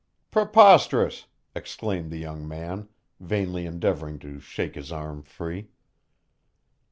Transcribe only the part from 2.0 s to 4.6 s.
the young man, vainly endeavoring to